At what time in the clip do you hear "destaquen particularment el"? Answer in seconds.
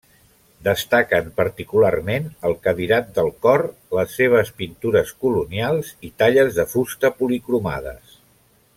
0.67-2.55